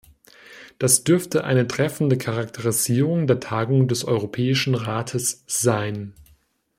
Das 0.79 1.03
dürfte 1.03 1.43
eine 1.43 1.67
treffende 1.67 2.17
Charakterisierung 2.17 3.27
der 3.27 3.39
Tagung 3.39 3.87
des 3.87 4.03
Europäischen 4.03 4.73
Rates 4.73 5.43
sein. 5.45 6.15